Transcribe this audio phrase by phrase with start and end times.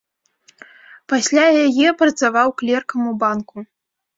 [1.13, 3.57] Пасля яе працаваў клеркам у банку.